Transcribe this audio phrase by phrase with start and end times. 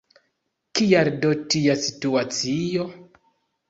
[0.79, 2.93] Kial do tia situacio?